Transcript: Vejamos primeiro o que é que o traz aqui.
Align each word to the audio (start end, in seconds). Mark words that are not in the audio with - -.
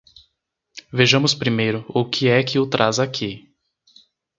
Vejamos 0.91 1.35
primeiro 1.35 1.85
o 1.87 2.03
que 2.09 2.27
é 2.27 2.41
que 2.43 2.57
o 2.57 2.65
traz 2.67 2.97
aqui. 2.97 3.53